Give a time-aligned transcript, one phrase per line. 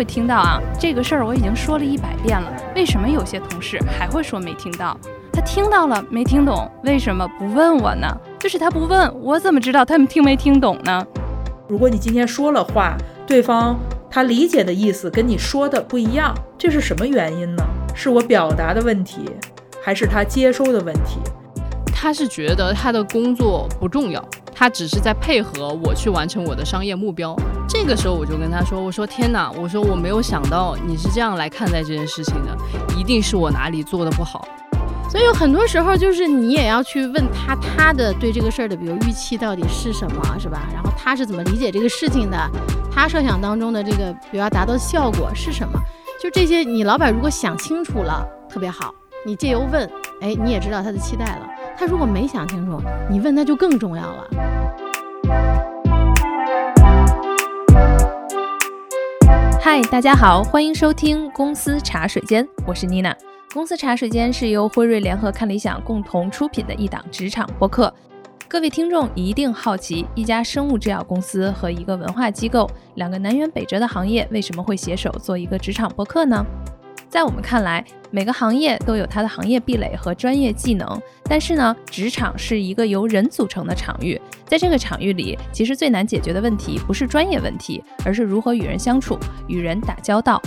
[0.00, 4.96] 会听到啊，这个事儿我已经说了一百遍了，为什么有些同事还会说没听到？
[5.30, 8.08] 他听到了没听懂，为什么不问我呢？
[8.38, 11.06] 就是他不问我，怎么知道他们听没听懂呢？
[11.68, 12.96] 如果你今天说了话，
[13.26, 13.78] 对方
[14.10, 17.62] 他理解的意思跟你说的不一样，这是什么原因呢？
[17.94, 19.30] 是我表达的问题，
[19.84, 21.20] 还是他接收的问题？
[21.94, 27.36] 他是觉得他的工作不重要，他只是在配合我去完成我的商业目标。
[27.72, 32.56] 这个时候我就跟他说：“我说天哪，我说我没有想到你是这样来看待这件事情的，
[32.98, 34.44] 一定是我哪里做的不好。”
[35.08, 40.66] 所以有很多时候就是你也要去问他，他的对这个事儿的比如预期到底是什么，是吧？
[40.72, 42.36] 然后他是怎么理解这个事情的？
[42.92, 45.78] 他设想当中的这个比如要达到的效果是什么？
[46.20, 48.92] 就这些，你老板如果想清楚了，特别好。
[49.24, 49.88] 你借由问，
[50.20, 51.48] 哎，你也知道他的期待了。
[51.78, 54.26] 他如果没想清楚，你问那就更重要了。
[59.62, 63.14] 嗨，大家好，欢迎收听公司茶水间，我是妮娜。
[63.52, 67.92] 公司茶水间是由辉瑞联合看理想共同出品的一档职场播客。
[68.48, 76.42] 各位听众一定好奇，一家生物制药公司和一个文化机构，两个南辕北辙的行业，为什么会携手做一个职场播客呢？
[77.10, 90.40] 在我们看来，每个行业都有它的行业壁垒和专业技能，但是呢，职场是一个由人组成的场域，在这个场域里，其实最难解决的问题不是专业问题，而是如何与人相处、与人打交道。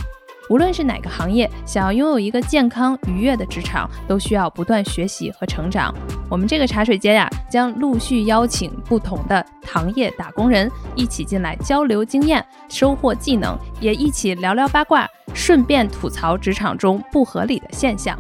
[0.50, 5.94] 无论是哪个行业，想要拥有一个健康愉悦的职场，都需要不断学习和成长。
[6.30, 18.18] 我们这个茶水间呀，将陆续邀请不同的行业打工人一起进来交流经验、收获技能，也一起聊聊八卦，顺便吐槽职场中不合理的现象。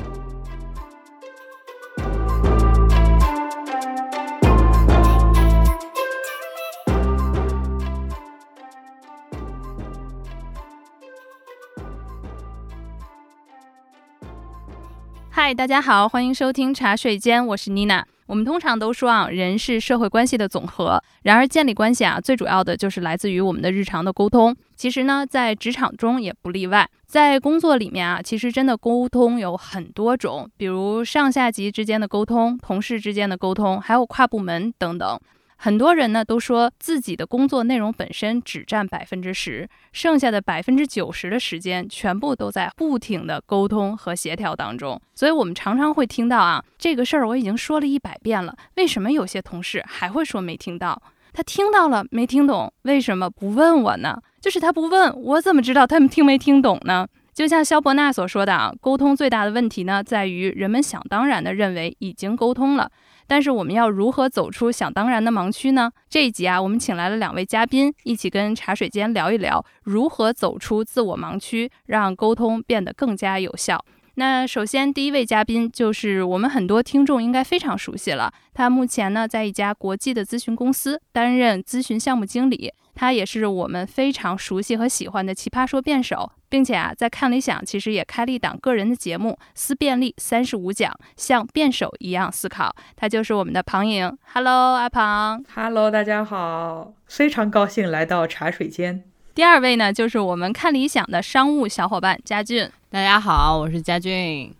[15.45, 18.07] 嗨，大家好，欢迎收听茶水间，我是妮娜。
[18.27, 21.03] 我们通常都说啊，人是社会关系的总和。
[21.23, 24.55] 然而，建立关系啊，最主要的就是来自于我们的日常的沟通。
[24.77, 26.89] 其实呢，在职场中也不例外。
[27.05, 35.19] 在工作里面啊，其实真的沟通有很多种，比如上下级之间的沟通、同事之间的沟通，还有跨部门等等。
[35.63, 44.99] 很多人呢都说自己的工作内容本身只占百分之十，剩下的百分之九十的时间全部都在不停的沟通和协调当中。
[45.15, 51.01] 所以，我们常常会听到啊，这个事儿我已经说了一百遍了，为什么有些同事还会说没听到？
[51.31, 54.21] 他听到了没听懂，为什么不问我呢？
[54.41, 57.07] 就是他不问我，怎么知道他们听没听懂呢？
[57.33, 62.91] 就像肖伯纳所说的啊，沟通最大的问题呢，在于人们想当然的认为已经沟通了。
[63.27, 65.91] 但是我们要如何走出想当然的盲区呢？
[66.09, 73.83] 这一集啊，我们请来了两位嘉宾，一起跟茶水间聊一聊如何走出自我盲区，让沟通变得更加有效。
[74.15, 82.71] 那首先第一位嘉宾就是我们很多听众应该非常熟悉了，他目前呢在一家国际的咨询公司担任咨询项目经理。
[82.95, 92.75] 他也是我们非常熟悉和喜欢的奇葩说辩手，并且啊，在看理想其实也开了一档个人的节目《思辨力三十五讲》，像辩手一样思考。
[92.95, 94.15] 他就是我们的庞颖。
[94.33, 95.43] Hello，阿庞。
[95.55, 99.03] Hello，大家好，非常高兴来到茶水间。
[99.33, 102.69] 第二位呢，就是我们看理想的商务小伙伴佳俊。
[102.91, 104.53] 大家好，我是佳俊，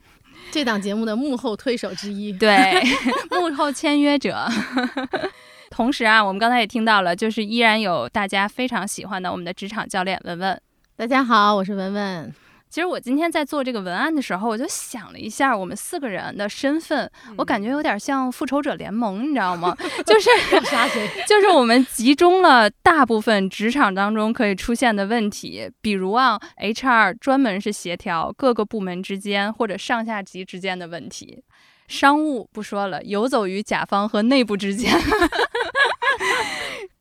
[0.50, 2.82] 这档节目的幕后推手之一，对，
[3.30, 4.48] 幕后签约者。
[5.74, 10.62] 同时啊，我们刚才也听到了，就是依然有大家非常喜欢的我们的职场教练文文。
[10.96, 12.32] 大家好，我是文文。
[12.70, 19.76] 其实我今天在做这个文案的时候，我就想了一下，我们四个人的身份，我感觉有点像复仇者联盟，你知道吗？
[20.06, 20.30] 就是
[20.70, 21.10] 杀谁？
[21.28, 31.44] 就是我们集中了大部分职场当中可以出现的问题，比如啊，HR 专门是协调各个部门之间或者上下级之间的问题。
[31.88, 34.92] 商务不说了，游走于甲方和内部之间。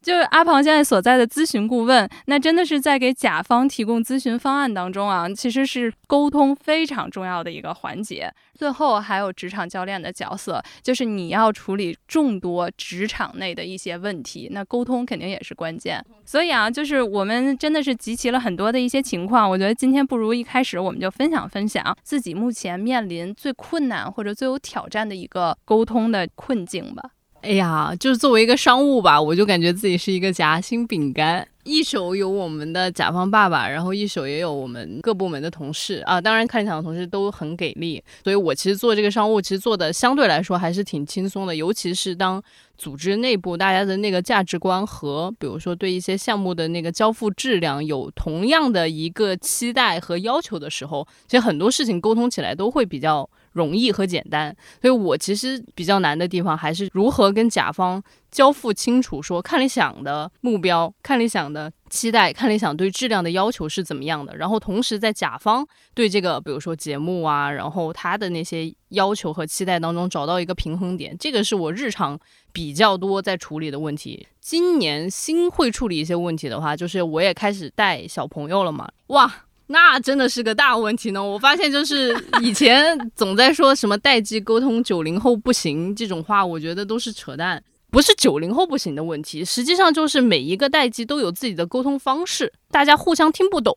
[0.02, 8.32] 就阿庞现在所在的咨询顾问，那真的是在给甲方提供咨询方案当中啊，其实是沟通非常重要的一个环节。
[8.52, 16.04] 最后还有职场教练的角色，就是你要处理众多职场内的一些问题，那沟通肯定也是关键。
[16.24, 19.48] 所以啊，就是我们真的是集齐了很多的一些情况。
[19.48, 27.10] 我觉得今天不如一开始我们就分享分享自己目前面临最困难或者最有挑战的一个沟通的困境吧。
[27.42, 31.46] 哎呀，就是作为一个商务吧，我就感觉自己是一个夹心饼干。
[31.64, 36.20] 一手有我们的甲方爸爸，然后一手也有我们各部门的同事啊。
[36.20, 41.54] 当然，看理想的同事都很给力，所以我其实做这个商务，其实做的相对来说还是挺轻松的。
[41.54, 42.40] 尤其是当
[42.78, 53.28] 组织内部大家的那个价值观和，比如说对一些项目的那个交付质量有同样的一个期待和要求的时候，其实很多事情沟通起来都会比较。
[53.52, 72.18] 容易和简单，所以我其实比较难的地方还是如何跟甲方交付清楚，说看理想的目标、看理想的期待、看理想对质量的要求是怎么样的，然后同时在甲方对这个，比如说节目啊，然后他的那些要求和期待当中找到一个平衡点，这个是我日常
[72.52, 74.26] 比较多在处理的问题。
[74.40, 79.44] 今年新会处理一些问题的话，就是我也开始带小朋友了嘛，哇！
[79.72, 81.24] 那真的是个大问题呢。
[81.24, 87.60] 我发现就是 以前总在说什么代际沟通九零后不行这种话，我觉得都是扯淡，
[87.90, 93.74] 不是九零后不行的问题，实际上就是每一个代际都有自己的沟通方式，大家互相听不懂。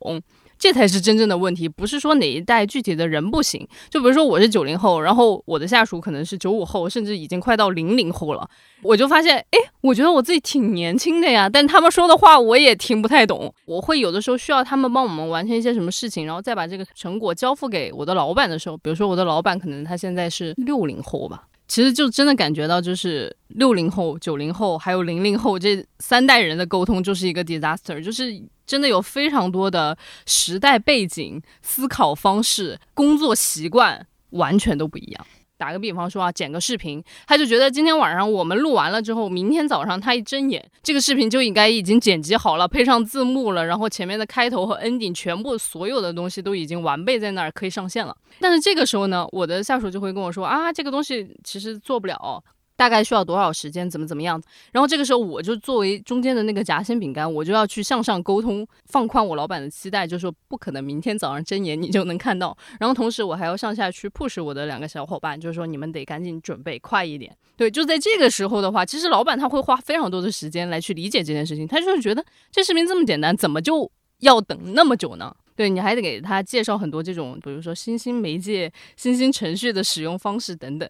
[0.58, 3.66] 这才是真正的问题，不是说哪一代具体的人不行。
[3.90, 8.48] 就比如说我是九零后，然后我的下属可能是九五后，甚至已经快到零零后了，
[8.82, 13.52] 我就发现，哎，我觉得我自己挺年轻的呀，但他们说的话我也听不太懂。
[13.66, 21.44] 我会有的时候需要他们帮我们完成一些什么事情，然后再把这个成果交付给我的老板的时候，比如说我的老板可能他现在是六零后吧。
[21.68, 28.32] 其实就真的感觉到，就是六零后、九零后还有零零后这三代人的沟通就是一个 disaster，就是
[28.66, 29.96] 真的有非常多的
[30.26, 35.26] 时代背景、思考方式、工作习惯完全都不一样。
[35.58, 48.14] 打个比方说啊，剪个视频，他就觉得今天晚上我们录完了之后，明天早上他一睁眼，这个视频就应该已经剪辑好了，配上字幕了，然后前面的开头和 ending 全部所有的东西都已经完备在那儿，可以上线了。
[48.38, 52.44] 但是这个时候呢，我的下属就会跟我说啊，这个东西其实做不了。
[52.76, 53.88] 大概需要多少时间？
[53.88, 54.40] 怎么怎么样？
[54.70, 62.56] 然后这个时候，我就作为中间的那个夹心饼干，我就要去向上沟通，放宽我老板的期待，就是说不可能明天早上睁眼你就能看到。
[62.78, 67.34] 然后同时，我还要上下去 push 我的两个小伙伴，就是说你们得赶紧准备快一点。
[67.56, 72.22] 对，就在这个时候的话，其实老板他会花非常多的时间来去理解这件事情，他就是觉得
[72.52, 73.90] 这视频这么简单，怎么就
[74.20, 75.34] 要等那么久呢？
[75.54, 80.86] 对你还得给他介绍很多这种，比如说新兴媒介、新兴程序的使用方式等等。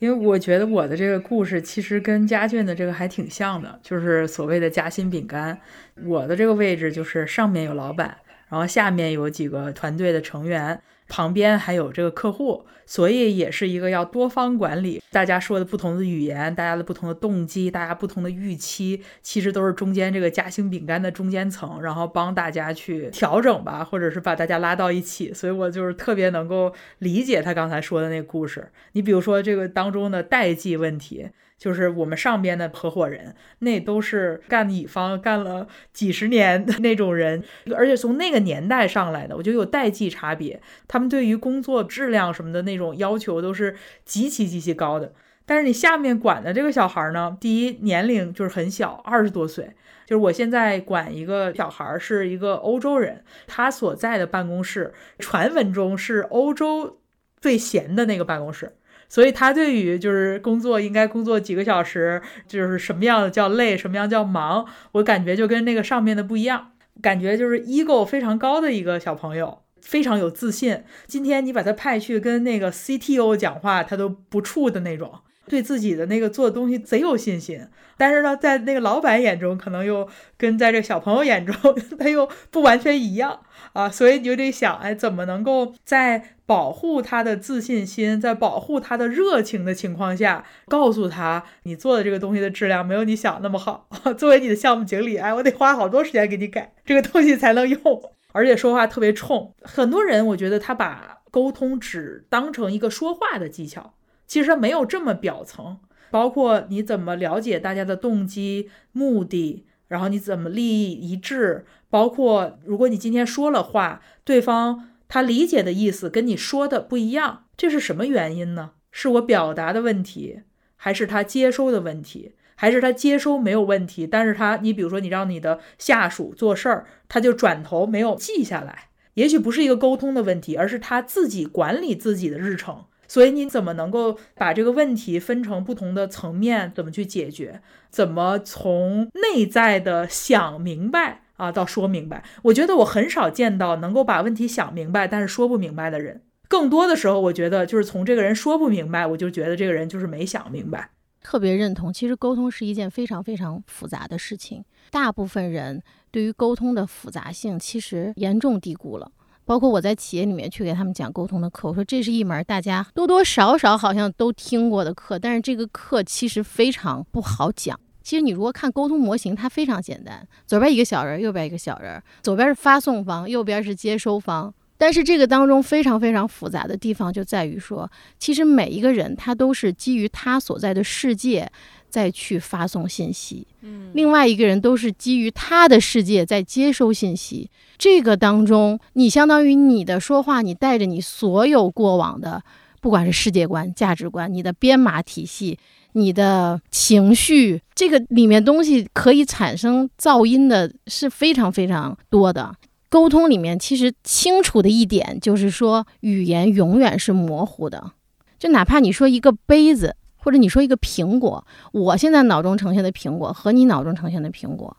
[0.00, 5.56] 因为我觉得我的这个故事其实跟家俊的这个还挺像的，就是所谓的夹心饼干。
[6.04, 8.16] 我的这个位置就是上面有老板，
[8.48, 10.80] 然后下面有几个团队的成员。
[11.10, 15.02] 旁边还有这个客户，所以也是一个要多方管理。
[15.10, 25.34] 大家说的不同的语言，大家的不同的动机，大家不同的预期，其实都是中间这个夹心饼干的中间层，然后帮大家去调整吧，或者是把大家拉到一起。
[25.34, 28.70] 所以我就是特别能够理解他刚才说的那个故事。
[28.92, 31.28] 你比如说这个当中的代际问题。
[31.60, 37.44] 就是我们上边的合伙人，那都是干乙方干了几十年的那种人，
[37.76, 43.76] 而且从那个年代上来的，我觉得有代际差别，他们对于工作质量什么的那种要求都是
[44.06, 45.12] 极其极其高的。
[45.44, 49.74] 但是你下面管的这个小孩呢，第一年龄就是很小，二十多岁。
[50.06, 56.98] 就是我现在管一个小孩，是一个欧洲人，他所在的办公室传闻中是欧洲
[57.40, 58.76] 最闲的那个办公室。
[59.10, 66.70] 所以他对于就是工作应该工作几个小时，就是什么样的叫累，什么样叫忙，我感觉就跟那个上面的不一样，
[67.02, 70.84] 感觉就是 ego 非常高的一个小朋友，非常有自信。
[71.06, 75.12] 今天你把他派去跟那个 CTO 讲话，他都不怵的那种。
[75.48, 81.56] 对自己的那个做东西贼有信心，但是呢，在那个老板眼中，可能又跟在这小朋友眼中，
[81.98, 83.40] 他又不完全一样
[83.72, 93.86] 啊，所以你就得想，哎，怎么能够在保护他的自信心，在保护他的热情的情况下，告诉他你做的这个东西的质量没有你想那么好。
[94.18, 97.78] 作为你的项目经理，哎，我得花好多时间给你改 这个东西才能用，
[98.34, 99.54] 而且说话特别冲。
[99.62, 103.94] 很多人我觉得他把沟通只当成一个说话的技巧。
[104.26, 105.78] 其实他没有这么表层，
[106.10, 118.70] 包括你怎么了解大家的动机、目的，然后你怎么利益一致，包括如果你今天说了话，对方他理解的意思跟你说的不一样，这是什么原因呢？
[118.92, 120.42] 是我表达的问题，
[120.76, 122.36] 还是他接收的问题？
[122.54, 132.84] 还是他接收没有问题，但是他你比如说你让你的下属做事儿，他就转头没有记下来，也许不是一个沟通的问题，而是他自己管理自己的日程。
[133.08, 137.60] 所以你怎么能够把这个问题分成不同的层面，怎么去解决？
[137.88, 142.22] 怎么从内在的想明白啊到说明白？
[142.42, 146.22] 我觉得我很少见到能够把问题想明白但是说不明白的人。
[146.48, 150.90] 更多的时候，我觉得就是从这个人说不明白，我就觉得这个人就是没想明白。
[151.22, 154.64] 特别认同，其实沟通是一件非常非常复杂的事情。
[154.90, 159.10] 大部分人对于沟通的复杂性其实严重低估了。
[159.44, 167.78] 包括我在企业里面去给他们讲沟通的课，我说这是一门大家多多少少好像都听过的课，但是这个课其实非常不好讲。
[168.02, 174.52] 其实你如果看沟通模型，它非常简单，左边一个小人，右边一个小人，左边是发送方，右边是接收方。
[174.76, 181.52] 但是这个当中非常非常复杂的地方就在于说，其实每一个人他都是基于他所在的世界
[181.90, 187.50] 再去发送信息，嗯，另外一个人都是基于他的世界在接收信息。
[187.76, 192.42] 这个当中，你相当于你的说话，你带着你所有过往的，
[192.80, 195.58] 不管是世界观、价值观、你的编码体系、
[195.92, 202.54] 你的情绪，这个里面东西可以产生噪音的是非常非常多的。
[202.88, 207.92] 沟通里面其实清楚的一点就是说，语言永远是模糊的。
[208.38, 214.76] 就哪怕你说一个杯子，或者你说一个苹果，我现在脑中呈现的苹果和你脑中呈现的苹果，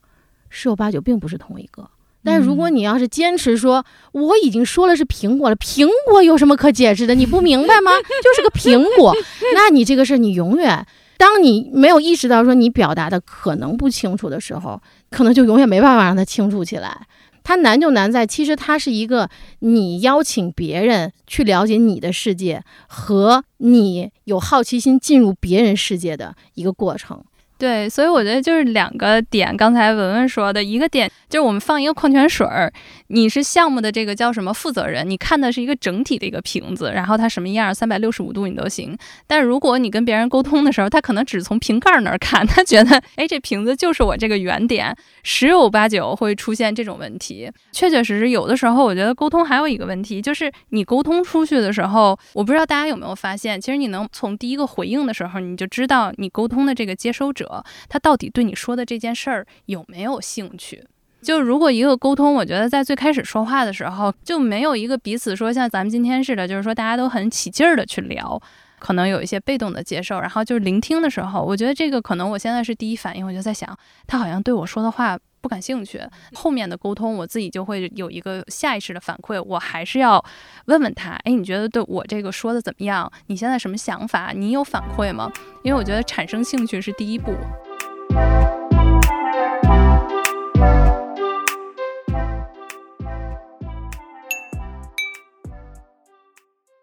[0.49, 1.89] 十有八九并不是同一个。
[2.23, 7.15] 但是如果你要是坚持说我已经说了是苹果了，苹果有什么可解释的？
[7.15, 7.91] 你不明白吗？
[8.23, 9.15] 就是个苹果。
[9.55, 10.85] 那你这个事儿，你永远，
[11.17, 17.07] 当你没有意识到说你表达的可能不清楚的时候，可能就永远没办法让它清楚起来。
[17.43, 19.27] 它难就难在，其实它是一个
[19.61, 27.23] 你邀请别人去了解你的世界，和你有好奇心进入别人世界的一个过程。
[27.61, 29.55] 对，所以我觉得就是两个点。
[29.55, 32.73] 刚才文文说的一个点，就是我们放一个矿泉水儿，
[33.09, 38.97] 你是项目的这个叫什么负责人，你看的是一个整体的一个瓶子，然后它什么样，三百六十五度你都行。
[39.27, 47.47] 但如果你跟别人沟通的时候，他可能只从瓶盖那儿看，他觉得，哎，这瓶子就是我这个原点，十有八九会出现这种问题。
[47.71, 57.50] 确确实实，有的时候我觉得沟通还有一个问题，就是你沟通出去的时候，我不知道大家有没有发现，其实你能从第一个回应的时候，你就知道你沟通的这个接收者。
[57.89, 60.85] 他到底对你说的这件事儿有没有兴趣？
[61.21, 68.41] 就如果一个沟通，我觉得在最开始说话的时候就没有一个彼此说像咱们今天似的，就是说大家都很起劲儿的去聊，
[68.79, 73.77] 可能有一些被动的接受，然后就是聆听的时候，我觉得这个可能我现在是第一反应，我就在想，
[74.07, 76.01] 他好像对我说的话不感兴趣。
[76.33, 80.23] 后面的沟通，我自己就会有一个下意识的反馈，我还是要
[80.65, 83.11] 问问他，哎，你觉得对我这个说的怎么样？
[83.27, 84.31] 你现在什么想法？
[84.35, 85.31] 你有反馈吗？
[85.63, 87.33] 因为我觉得产生兴趣是第一步。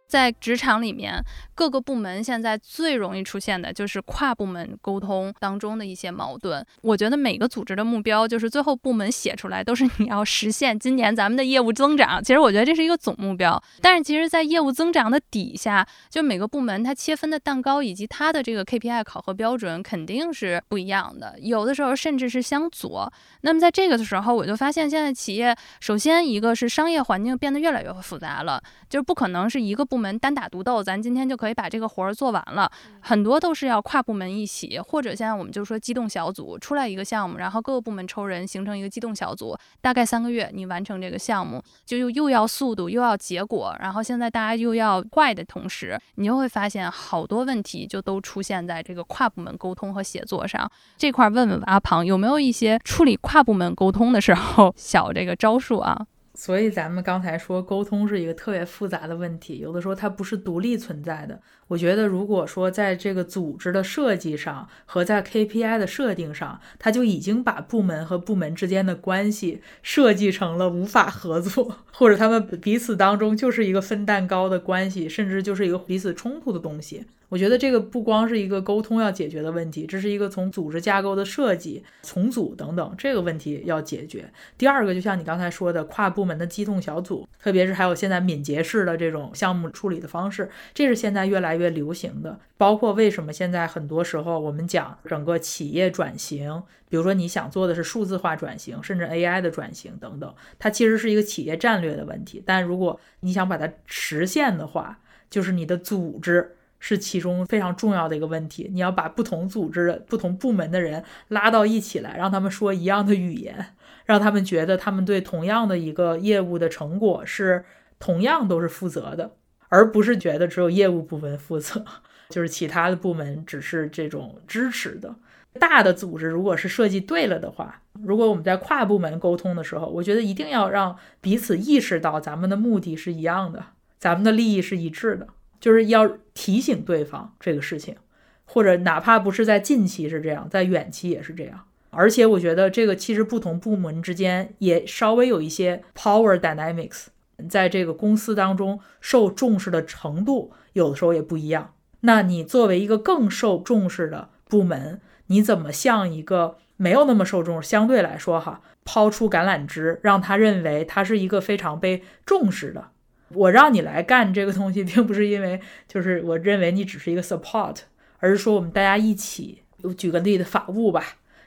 [0.08, 1.22] 在职场里面，
[1.54, 6.64] 各个部门现在最容易出现的就是跨部门沟通当中的一些矛盾。
[6.80, 12.24] 我觉得每个组织的目标，就是最后部门写出来都是你要实现今年咱们的业务增长。
[12.24, 23.12] 其实我觉得这是一个总目标，但是其实，在业务增长的底下，就每个部门它切分的蛋糕以及它的这个 KPI 考核标准肯定是不一样的，有的时候甚至是相左。
[23.42, 29.97] 那么在这个的时候，我就发现现在企业首先一个是商业环境变得越来越复杂了，就是不可能是一个部。
[29.98, 32.70] 部门单打独斗，咱今天就可以把这个活儿做完了。
[33.00, 43.76] 很多都是要跨部门一起，或者现在我们就说机动小组出来一个项目，然后各个部门抽人形成一个机动小组，大概三个月你完成这个项目，就又又要速度又要结果。
[43.80, 51.28] 然后现在大家又要快的同时，你就会发现好多问题就都出现在这个跨部门沟通和协作上这块。
[51.28, 56.06] 问问阿庞有没有一些处理跨部门沟通的时候 小这个招数啊？
[56.38, 61.42] 所以咱们刚才说，沟通是一个特别复杂的问题，有的时候它不是独立存在的。
[61.68, 77.04] 我觉得，如果说在这个组织的设计上和在 KPI 的设定上，它就已经把部门和部门之间的关系设计成了无法合作，或者他们彼此当中就是一个分蛋糕的关系，甚至就是一个彼此冲突的东西。
[77.28, 84.32] 我觉得这个不光是一个沟通要解决的问题，这是一个从组织架构的设计、重组等等这个问题要解决。
[84.56, 92.40] 第二个，就像你刚才说的，跨部门的机动小组，特别是还有现在敏捷式的这种项目处理的方式，这是现在越来越流行的。
[92.56, 102.42] 包括为什么现在很多时候我们讲整个企业转型，比如说你想做的是数字化转型，甚至 AI 的转型等等，它其实是一个企业战略的问题。
[102.46, 106.54] 但如果你想把它实现的话，就是你的组织。
[106.80, 108.70] 是其中非常重要的一个问题。
[108.72, 113.74] 你要把不同组织、不同部门的人拉到一起来，让他们说一样的语言，
[114.04, 117.64] 让他们觉得他们对同样的一个业务的成果是
[117.98, 119.32] 同样都是负责的，
[119.68, 121.84] 而不是觉得只有业务部门负责，
[122.28, 125.14] 就是其他的部门只是这种支持的。
[125.58, 133.64] 大的组织如果是设计对了的话，如果我们在跨部门沟通的时候，我觉得一定要让彼此意识到咱们的目的是一样的，
[133.98, 135.28] 咱们的利益是一致的。
[135.60, 137.96] 就是要提醒对方这个事情，
[138.44, 141.64] 或者哪怕不是在近期是这样，在远期也是这样。
[141.90, 147.06] 而且我觉得这个其实不同部门之间也稍微有一些 power dynamics，
[147.48, 151.74] 在这个公司当中受重视的程度有的时候也不一样。
[152.00, 162.88] 那你作为一个更受重视的部门，你怎么向一个没有那么受重视，相对来说哈，抛出橄榄枝，让他认为他是一个非常被重视的？
[163.34, 167.78] 我让你来干这个东西，并不是因为就是我认为你只是一个 support，
[168.18, 169.62] 而是说我们大家一起。
[169.96, 171.04] 举个例子，法务吧，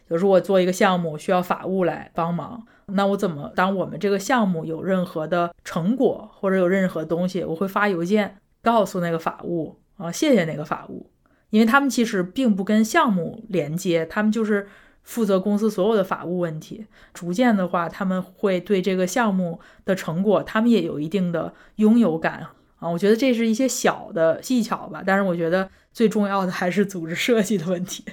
[0.07, 11.09] 有时候我做一个项目需要法务来帮忙，那我怎么当我们这个项目有任何的成果或者有任何东西，我会发邮件告诉那个法务啊，谢谢那个法务，
[11.49, 14.67] 因为他们其实并不跟项目连接，他们就是
[15.03, 16.85] 负责公司所有的法务问题。
[17.13, 22.89] 逐渐的话，他们会对这个项目的成果，他们也有一定的拥有感啊。
[22.89, 28.03] 我觉得这是一些小的技巧吧，但是我觉得最重要的还是组织设计的问题。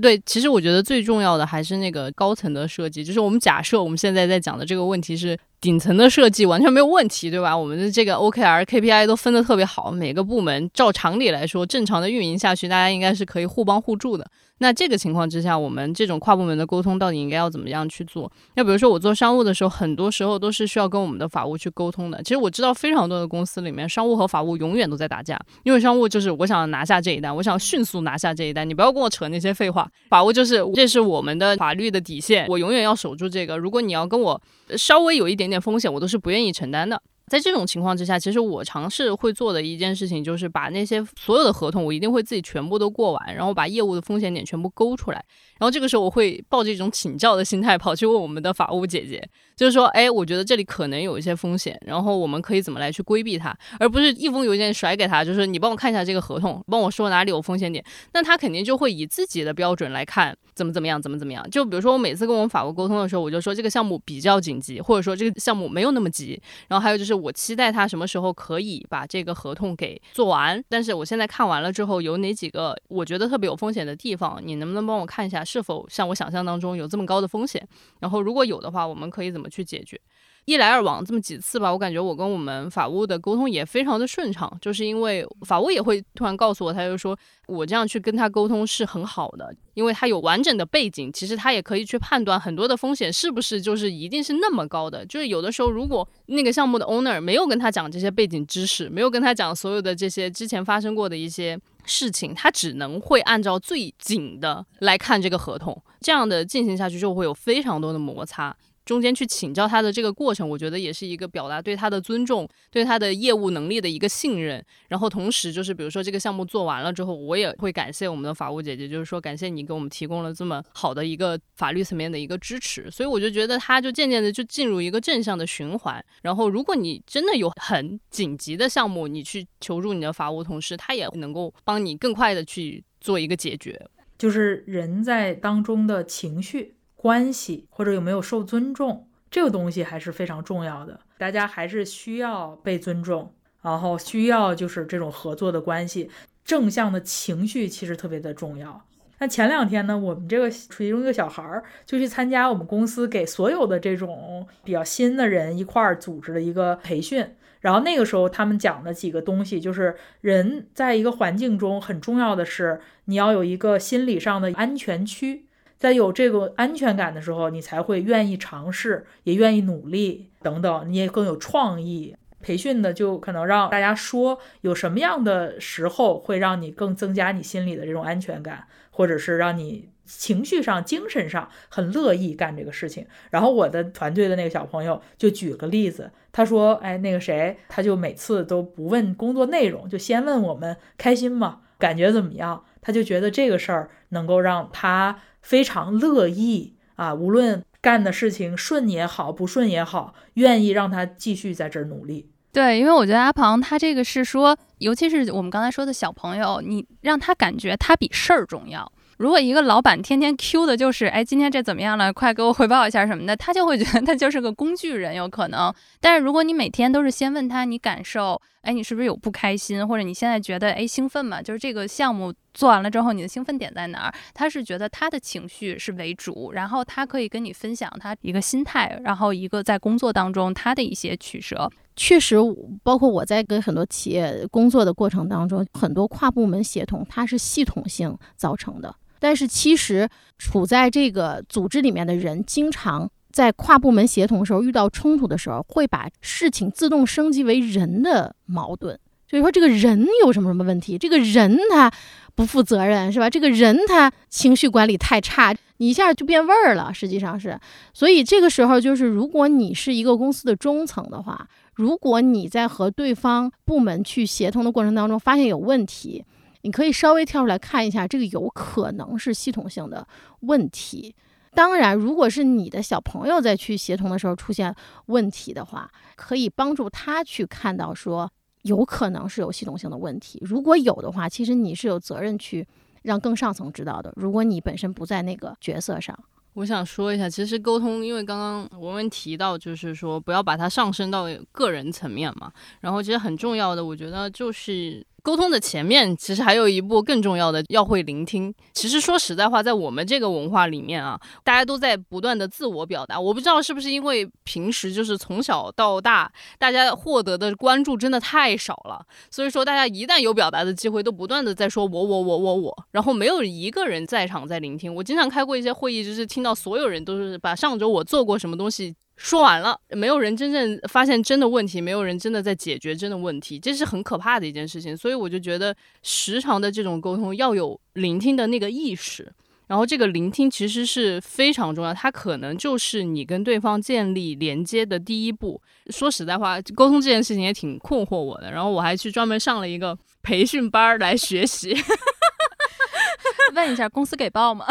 [0.00, 7.56] 对，其实我觉得最重要的还是那个高层的设计，就是我们假设我们现在在讲的这个问题是顶层的设计完全没有问题，对吧？
[7.56, 14.30] 我们的这个 OKR、KPI 都分得特别好，每个部门照常理来说正常的运营下去，大家应该是可以互帮互助的。
[14.58, 18.30] 那这个情况之下，我们这种跨部门的沟通到底应该要怎么样去做？
[18.54, 22.22] 那比如说我做商务的时候，很多时候都是需要跟我们的法务去沟通的。
[22.22, 29.86] 其实我知道非常多的公司里面，商务和法务永远都在打架，因为商务就是我想拿下这一单，我想迅速拿下这一单，你不要跟我扯那些废话。
[30.08, 33.58] 法务就是这是我们的法律的底线，我永远要守住这个。
[33.58, 34.40] 如果你要跟我
[34.76, 37.02] 稍微有一点点风险，我都是不愿意承担的。
[37.26, 45.24] 在这种情况之下，其实我尝试会做的一件事情，就是把那些所有的合同，我一定会自己全部都过完，然后把业务的风险点全部勾出来。
[45.58, 49.22] 然后这个时候，我会抱着一种请教的心态，跑去问我们的法务姐姐，
[49.56, 57.84] 就是说，哎，我觉得这里可能有一些风险，然后我们可以怎么来去规避它，而不是一封邮件甩给他，就是你帮我看一下这个合同，帮我说哪里有风险点。
[58.12, 61.48] 那他肯定就会以自己的标准来看，怎么怎么样，怎么怎么样。
[61.50, 66.40] 就比如说，我每次跟我们法务沟通的时候，我就说这个项目比较紧急，或者说这个项目没有那么急。
[66.68, 77.66] 然后还有就是我期待他什么时候可以把这个合同给做完，但是我现在看完了之后，有哪几个我觉得特别有风险的地方，你能不能帮我看一下，是否像我想象当中有这么高的风险？
[78.00, 79.98] 然后如果有的话，我们可以怎么去解决？
[80.44, 95.04] 一来二往这么几次吧，我感觉我跟我们法务的沟通也非常的顺畅，就是因为法务也会突然告诉我，他就说我这样去跟他沟通是很好的，因为他有完整的背景，其实他也可以去判断很多的风险是不是就是一定是那么高的。
[95.06, 108.54] 就是有的时候如果那个项目的 owner 没有跟他讲这些背景知识，没有跟他讲所有的这些之前发生过的一些事情，他只能会按照最紧的来看这个合同，这样的进行下去就会有非常多的摩擦。
[108.86, 114.64] 中间去请教他的这个过程，我觉得也是一个表达对他的尊重，对他的业务能力的一个信任。
[114.88, 122.88] 然后同时就是，比如说这个项目做完了之后，我也会感谢我们的法务姐姐，就是说感谢你给我们提供了这么好的一个法律层面的一个支持。
[122.88, 126.02] 所以我就觉得他就渐渐的就进入一个正向的循环。
[126.22, 133.84] 然后如果你真的有很紧急的项目，你去求助你的法务同事，他也能够帮你更快的去做一个解决。
[134.16, 136.75] 就是人在当中的情绪。
[137.06, 140.98] 关系或者有没有受尊重，这个东西还是非常重要的。
[141.18, 146.10] 大家还是需要被尊重，然后需要就是这种合作的关系，
[146.44, 148.84] 正向的情绪其实特别的重要。
[149.20, 157.24] 那前两天呢，我们这个其中一个小孩儿就去参加我们公司给所有的这种比较新的人一块儿组织的一个培训。
[157.60, 165.45] 然后那个时候他们讲的几个东西，就是人在一个环境中很重要的是你要有一个心理上的安全区。
[165.78, 172.16] 在有这个安全感的时候，你才会愿意尝试，也愿意努力等等，你也更有创意。
[172.42, 183.04] 培训的就可能让大家说，有什么样的时候会让你更增加你心里的这种安全感，或者是让你情绪上、精神上很乐意干这个事情。
[183.30, 191.62] 然后我的团队的那个小朋友就举个例子，他说：“哎，那个谁，他就每次都不问工作内容，就先问我们开心吗？
[191.78, 192.64] 感觉怎么样？
[192.86, 202.32] 他就觉得这个事儿能够让他。”非常乐意啊，无论干的事情顺也好，不顺也好，愿意让他继续在这儿努力。
[202.50, 208.90] 对，因为我觉得阿庞他这个是说，尤其是我们刚才说的小朋友，你让他感觉他比事儿重要。
[209.16, 212.12] 如果一个老板天天 Q 的就是，哎，今天这怎么样了？
[212.12, 215.72] 快给我汇报一下什么的，他就会觉得他就是个工具人，有可能。
[216.00, 221.40] 但是如果你每天都是先问他你感受，哎，你是不是有不开心，或者你现在觉得哎兴奋嘛？
[221.40, 224.14] 就是这个项目做完了之后，你的兴奋点在哪儿？
[224.34, 231.70] 他是觉得他的情绪是为主，然后他可以跟你分享他一个心态，然后一个在工作当中他的一些取舍。
[231.94, 232.36] 确实，
[232.82, 238.94] 包括我在跟很多企业工作的过程当中，很多跨部门协同它是系统性造成的。
[239.18, 248.98] 但是其实处在这个组织里面的人，经常在跨部门协同的时候遇到冲突的时候，会把事情自动升级为人的矛盾。
[249.28, 250.96] 就是说，这个人有什么什么问题？
[250.96, 251.90] 这个人他
[252.36, 253.28] 不负责任，是吧？
[253.28, 256.94] 这个人他情绪管理太差，你一下就变味儿了。
[256.94, 257.58] 实际上是，
[257.92, 266.24] 所以这个时候就是，如果你是一个公司的中层的话，如果你在和对方部门去协同的过程当中发现有问题，
[266.66, 270.06] 你可以稍微跳出来看一下，这个有可能是系统性的
[270.40, 271.14] 问题。
[271.54, 274.74] 当然，如果是你的小朋友在去协同的时候出现
[275.06, 278.30] 问题的话，可以帮助他去看到说。
[278.62, 282.66] 有可能是有系统性的问题，如果有的话，其实你是有责任去
[283.02, 284.12] 让更上层知道的。
[284.16, 286.18] 如果你本身不在那个角色上，
[286.54, 292.50] 我想说一下，其实沟通，因为刚刚我们提到，就是说不要把它上升到个人层面嘛。
[292.80, 295.06] 然后其实很重要的，我觉得就是。
[295.26, 298.54] 沟通的前面，其实还有一步更重要的，要会聆听。
[298.72, 303.18] 其实说实在话，在我们这个文化里面啊，大家都在不断的自我表达。
[303.18, 314.94] 我不知道是不是因为平时就是从小到大，大家获得的关注真的太少了，所以说大家一旦有表达的机会，都不断的在说我我我我我，然后没有一个人在场在聆听。
[314.94, 318.94] 我经常开过一些会议，就是听到所有人都是把上周我做过什么东西。
[319.16, 324.96] 说完了，没有人真正发现真的问题，没有人真的在解决真的问题，这是很可怕的一件事情。
[324.96, 329.32] 所以我就觉得，时常的这种沟通要有聆听的那个意识，
[329.66, 335.60] 然后这个聆听其实是非常重要，它可能就是你跟对方建立连接的第一步。
[335.88, 341.74] 说实在话，沟通这件事情也挺困惑我的，然后我还去专门上了一个培训班来学习。
[343.54, 344.66] 问一下，公司给报吗？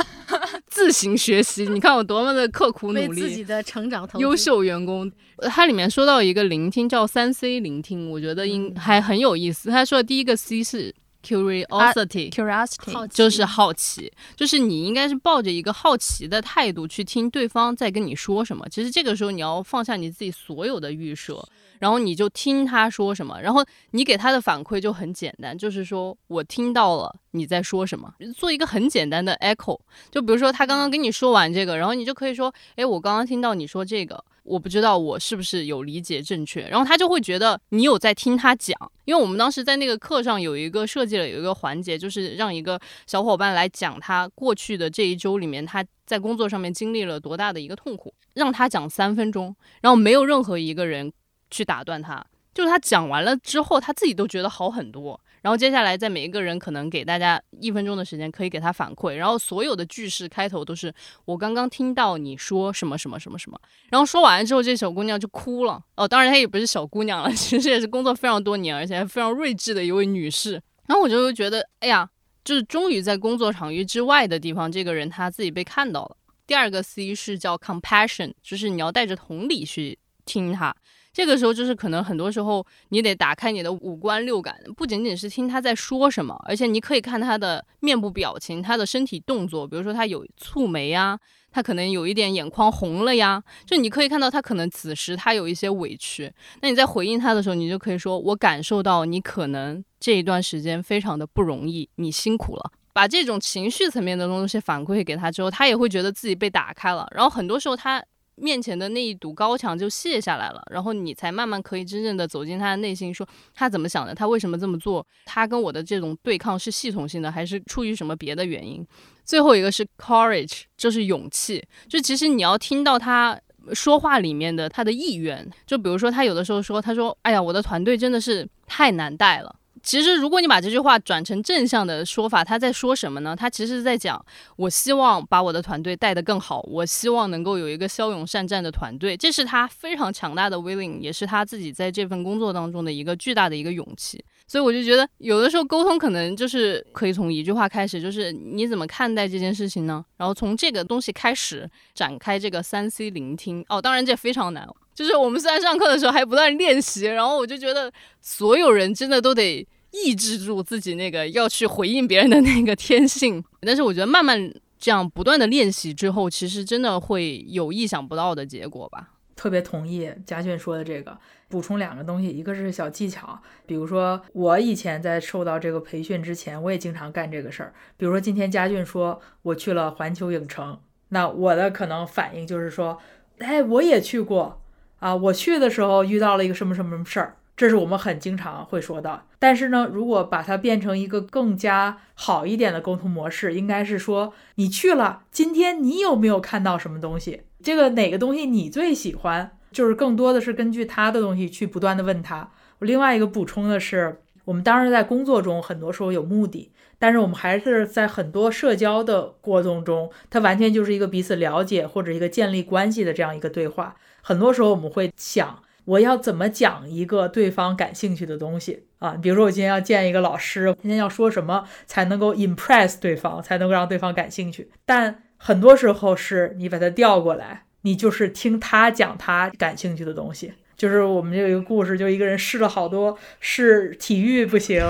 [0.75, 5.09] 自行学习，你看我多么的刻苦努力，自己的成长，优秀员工。
[5.39, 9.69] 它里面说到一个聆听，叫三 C 聆听，我觉得应还很有意思。
[9.69, 10.93] 他说第一个 C 是
[11.25, 18.67] curiosity，curiosity 就是好奇，就是你应该是抱着一个好奇的态度去听对方在跟你说什么。
[18.69, 21.41] 其实这个时候你要放下你自己所有的预设。
[21.79, 29.79] 然后你就听他说什么，然后你给他的反馈就很简单，就是说我听到了你在说什么，做一个很简单的 echo。
[30.11, 36.67] 就比如说他刚刚跟你说完这个，然后你就可以说，哎，我刚刚听到你说这个，我不知道我是不是有理解正确。
[36.67, 51.11] 然后他就会觉得你有在听他讲，因为我们当时在那个课上有一个设计了有一个环节，就是让一个小伙伴来讲他过去的这一周里面他在工作上面经历了多大的一个痛苦，让他讲三分钟，然后没有任何一个人。
[51.55, 55.19] 去打断他，就是他讲完了之后，他自己都觉得好很多。
[55.41, 59.13] 然后接下来，在每一个人可能给大家一分钟的时间，可以给他反馈。
[59.13, 60.91] 然后所有的句式开头都是
[61.23, 63.59] 我刚刚听到你说什么什么什么什么。
[63.89, 65.79] 然后说完了之后，这小姑娘就哭了。
[65.95, 70.53] 哦，当然她也不是小姑娘了，其实也是工作非常多年，而且还非常睿智的一位女士。
[70.87, 72.09] 然后我就觉得，哎呀，
[72.43, 76.17] 就是终于在工作场域之外的地方，这个人他自己被看到了。
[76.47, 80.75] 第二个 C 是叫 compassion，就是你要带着同理去听他。
[81.15, 91.17] 这个时候就是可能很多时候你得打开你的五官六感，不仅仅是听他在说什么，而且你可以看他的面部表情、他的身体动作，比如说他有蹙眉呀，
[91.51, 96.29] 他可能有一点眼眶红了呀，就你可以看到他可能此时他有一些委屈。
[96.61, 107.07] 那你在回应他的时候，你就可以说：“我感受到你可能这一段时间非常的不容易，你辛苦了。”把这种情绪层面的东西反馈给他之后，他也会觉得自己被打开了。
[107.15, 108.03] 然后很多时候他。
[108.35, 118.85] 面前的那一堵高墙就卸下来了，然后你才慢慢可以真正的走进他的内心，说他怎么想的，他为什么这么做，他跟我的这种对抗是系统性的，还是出于什么别的原因？
[119.23, 123.39] 最后一个是 courage，就是勇气，就其实你要听到他
[123.73, 129.55] 说话里面的他的意愿，就比如说他有的时候说，他说，哎呀，我的团队真的是太难带了。
[129.85, 133.35] 其实，如果你把这句话转成正向的说法，他在说什么呢？
[133.35, 134.19] 他其实是在讲，
[134.55, 144.25] 我希望把我的团队带得更好，我希望能够有一个骁勇善战的团队，这是他非常强大的 willing，也是他自己在这份工作当中的一个巨大的一个勇气。
[144.47, 150.03] 所以我就觉得，有的时候沟通可能就是可以从一句话开始，就是你怎么看待这件事情呢？
[150.17, 153.63] 然后从这个东西开始展开这个三 C 聆听。
[153.69, 159.67] 哦，当然这非常难，就是我们虽然上课的时候还不断练习，然后我就觉得所有人真的都得。
[160.03, 169.11] 抑制住自己那个要去回应别人的那个天性， 但是我觉得慢慢这样不断的练习之后，其实真的会有意想不到的结果吧。
[169.35, 171.17] 特别同意佳俊说的这个，
[171.49, 177.73] 补充两个东西，一个是小技巧，比如说我以前在受到这个培训之前，我也经常干这个事儿。
[177.97, 180.79] 比如说今天佳俊说我去了环球影城，
[181.09, 182.97] 那我的可能反应就是说，
[183.39, 184.61] 哎，我也去过
[184.99, 187.35] 啊，我去的时候遇到了一个什么什么什么事儿。
[187.55, 189.23] 这是我们很经常会说的。
[189.39, 197.43] 但是呢，如果把它变成一个更加好一点的沟通模式，应该是说你去了，今天你有没有看到什么东西？
[197.63, 199.57] 这个哪个东西你最喜欢？
[199.71, 202.49] 就是更多的是根据他的东西去不断的问他。
[202.79, 213.95] 我另外一个补充的是，我们当然在工作中很多时候有目的，但是我们还是在很多社交的过程中，它完全就是一个彼此了解或者一个建立关系的这样一个对话。
[214.21, 219.11] 很多时候我们会想，我要怎么讲一个对方感兴趣的东西啊？
[219.21, 224.69] 比如说我今天要见一个老师，今天要说什么才能够 impress 对方，才能够让对方感兴趣？
[224.85, 230.53] 但很多时候是你把他调过来，你就是听他讲他感兴趣的东西。
[230.75, 234.83] 就是我们有一个故事，就一个人试了好多，试体育不行，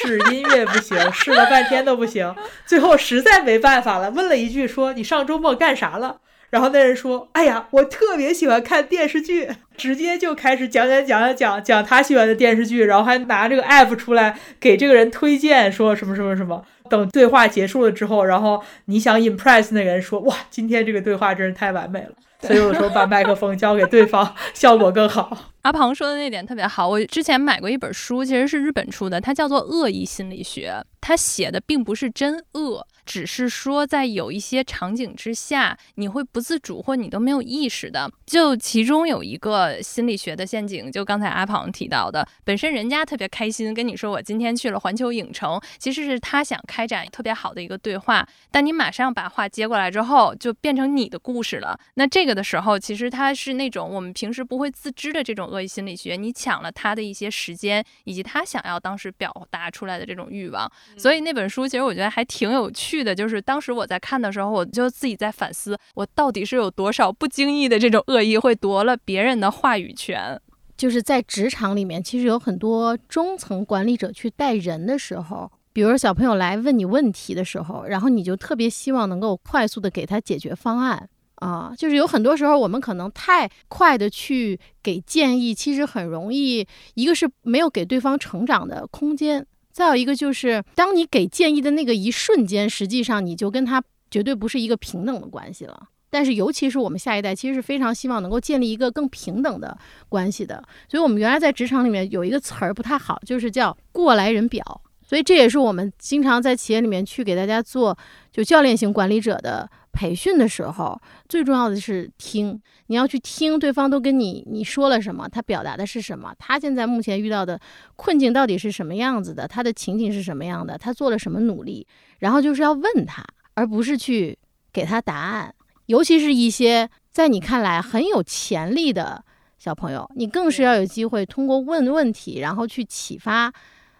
[0.00, 6.20] 试音乐不行，试了半天都不行，最后实在没办法了，问了一句说：“你上周末干啥了？”
[6.56, 9.46] 然后那人说：“哎呀，我特别喜欢看电视剧。
[9.76, 16.64] ”直接就开始讲讲讲讲讲讲他喜欢的电视剧，然后还拿这个 app 出来给这个人推荐，说什么什么什么。
[16.88, 22.12] 等对话结束了之后，然后你想 impress 那个人说：“哇，今天这个对话真是太完美了。
[22.40, 25.36] ”所以有时候把麦克风交给对方，效果更好。
[25.60, 26.88] 阿庞说的那点特别好。
[26.88, 32.86] 我之前买过一本书，其实是日本出的，它叫做《恶意心理学》，它写的并不是真恶。
[33.06, 38.10] 只是说，在有一些场景之下，你会不自主或你都没有意识的。
[38.26, 51.78] 就其中有一个心理学的陷阱，就刚才阿庞提到的，本身人家特别开心跟你说我今天去了环球影城，其实是他想开展特别好的一个对话，但你马上把话接过来之后，就变成你的故事了。
[51.94, 60.68] 那这个的时候，其实他是那种我们平时不会自知的这种恶意心理学，你抢了他的一些时间，以及他想要当时表达出来的这种欲望。
[60.96, 62.95] 所以那本书其实我觉得还挺有趣。
[62.96, 70.40] 去的就是当时我在看的时候，我就自己在反思，我到底是有多少不经意的这种恶意会夺了别人的话语权。
[70.78, 81.72] 就是在职场里面，其实有很多中层管理者去带人的时候，比如小朋友来问你问题的时候，然后你就特别希望能够快速的给他解决方案啊。
[81.76, 89.46] 就是有很多时候我们可能太快的去给建议，其实很容易，一个是没有给对方成长的空间。
[89.76, 95.88] 再有一个就是，当你给建议的那个一瞬间，实际上你就跟他绝对不是一个平等的关系了。
[96.08, 99.76] 但是，尤其是我们下一代，其实是非常希望能够建立一个更平等的
[100.08, 100.66] 关系的。
[100.88, 104.64] 所以，我们原来在职场里面有一个词儿不太好，就是叫“过来人表”。
[105.06, 107.94] 所以，这也是我们经常在企业里面去给大家做
[108.32, 109.68] 就教练型管理者的。
[109.96, 117.58] 培训的时候，最重要的是听，你要去听对方都跟你你说了什么，他表达的是什么，他现在目前遇到的
[117.96, 121.86] 困境到底是什么样子的，他的情景是什么样的，他做了什么努力，
[122.18, 124.38] 然后就是要问他，而不是去
[124.70, 125.54] 给他答案。
[125.86, 129.24] 尤其是一些在你看来很有潜力的
[129.58, 133.50] 小朋友，你更是要有机会通过问问题，然后去启发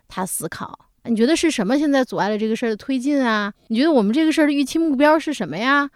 [0.06, 0.85] 他思考。
[1.08, 3.52] 你觉得是什么现在阻碍了这个事儿的推进啊？
[3.68, 5.88] 你觉得我们这个事儿的预期目标是什么呀？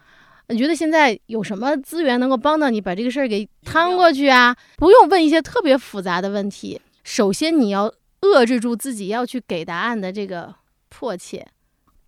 [0.48, 4.56] 你觉得现在有什么资源能够帮到你把这个事儿给趟过去啊？
[4.78, 7.92] 不用问一些特别复杂的问题，首先你要
[8.22, 10.54] 遏制住自己要去给答案的这个
[10.88, 11.46] 迫切。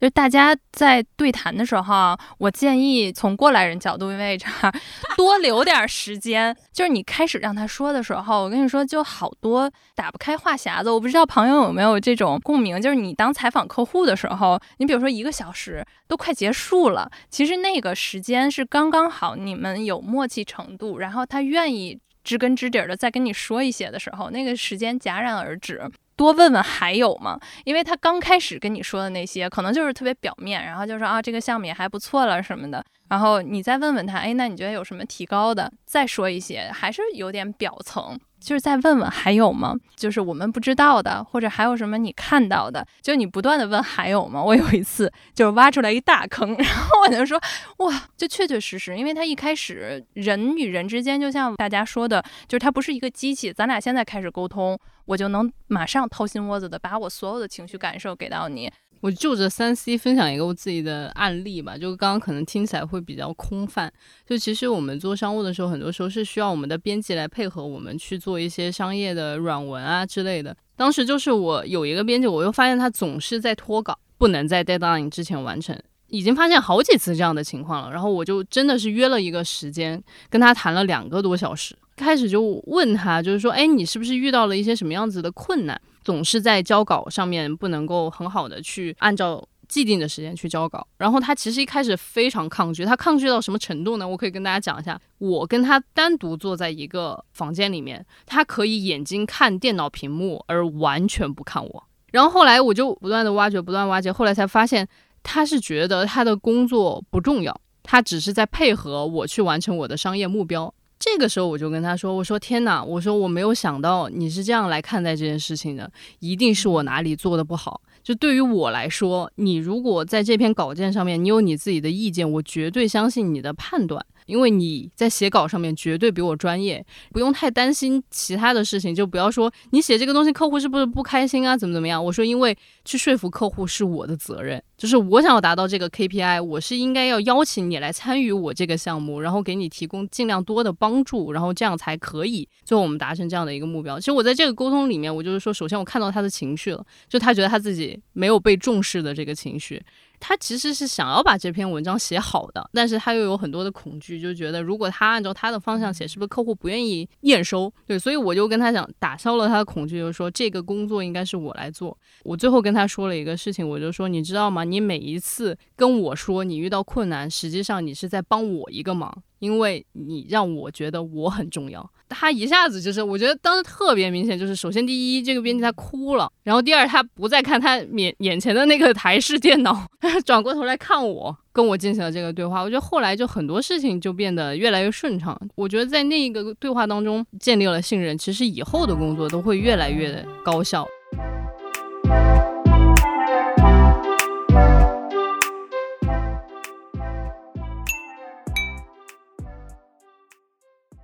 [0.02, 4.46] 就大家在对谈的时候，我建议从过来人角度位置
[5.16, 6.52] 多留点时间。
[6.72, 10.90] 就是你开始让他说的时候，我跟你说，就好多打不开话匣子。
[10.90, 25.88] 我不知道朋友有没有这种共鸣，就是你当采访客户的时候，你比如说一个小时都快结束了，其实那个时间是刚刚好，你们有默契程度，然后他愿意知根知底的再跟你说一些的时候，那个时间戛然而止。
[26.16, 27.38] 多问问还有吗？
[27.64, 32.84] 因为他刚开始跟你说的那些，可能就是特别表面，然后就说啊，这个项目也还不错了什么的。
[33.08, 35.70] 然后你再问问他，哎，那你觉得有什么提高的？
[35.84, 38.18] 再说一些，还是有点表层。
[38.42, 39.74] 就是再问问还有吗？
[39.96, 42.86] 就是我们不知道的，或者还有什么你看到的？
[43.00, 44.42] 就你不断的问还有吗？
[44.42, 47.40] 我有一次就是挖出来一大坑， 然后我就说
[47.78, 58.70] 哇，就确确实实，因为他一开始人与人之间，就像大家说的，就是他不是一个机器，咱俩现在开始沟通，我就能马上掏心窝子的把我所有的情绪感受给到你。
[59.02, 63.92] 我就着三 C 分享一个我自己的案例吧，就刚刚可能听起来会比较空泛。
[64.24, 70.56] 就其实我们做商务的时候，很多时候是需要我们的编辑来配合我们去做一些商业的软文啊之类的。
[70.76, 77.90] 当时就是我有一个编辑，我又发现他总是在拖稿，不能在 deadline 之前完成，已经发现好几次这样的情况了。
[77.90, 85.80] 然后我就真的是约了一个时间跟他谈了两个多小时，开始就问他，就是说，哎，你是不是遇到了一些什么样子的困难？
[86.04, 90.86] 总是在交稿上面不能够很好的去按照既定的时间去交稿。
[90.98, 94.06] 然后他其实一开始非常抗拒，他抗拒到什么程度呢？
[94.06, 95.00] 我可以跟大家讲一下。
[95.18, 101.84] 我跟他单独坐在一个房间里面，他可以眼睛看电脑屏幕，而完全不看我。
[102.10, 104.86] 然后后来我就不断的挖掘，不断挖掘，后来才发现
[105.22, 110.74] 他是觉得他的工作不重要，他只是在配合我去完成我的商业目标。
[111.04, 117.80] 这个时候我就跟他说：“我说天哪，我说我没有想到你是这样来看待这件事情的，一定是我哪里做的不好。
[118.04, 132.04] 就对于我来说，你如果在这篇稿件上面你有你自己的意见，我绝对相信你的判断。”因为你在写稿上面绝对比我专业，不用太担心其他的事情，就不要说你写这个东西客户是不是不开心啊，怎么怎么样？
[132.04, 143.98] 我说，因为去说服客户是我的责任，就是我想要达到这个 KPI，我是应该要邀请你来参与我这个项目，然后给你提供尽量多的帮助，然后这样才可以最后我们达成这样的一个目标。
[143.98, 149.82] 其实我在这个沟通里面，我就是说，首先我看到他的情绪了，就他觉得他自己没有被重视的这个情绪。
[150.24, 157.72] 他其实是想要把这篇文章写好的，但是他又有很多的恐惧，就觉得如果他按照他的方向写，是不是客户不愿意验收？
[157.88, 161.98] 对，所以我就跟他讲，打消了他的恐惧，就是说这个工作应该是我来做。
[162.22, 164.62] 我最后跟他说了一个事情，我就说，你知道吗？
[164.62, 169.12] 你每一次跟我说你遇到困难，实际上你是在帮我一个忙。
[169.40, 179.86] 因为你让我觉得我很重要，他一下子就是，我觉得当时特别明显，就是首先第一，这个编辑他哭了，然后第二，他不再看他眼眼前的那个台式电脑，
[180.24, 182.62] 转过头来看我，跟我进行了这个对话。
[182.62, 185.38] 我觉得后来就很多事情就变得越来越顺畅。
[185.54, 190.86] 我觉得在那一个对话当中建立了信任，其实以后的工作都会越来越高效。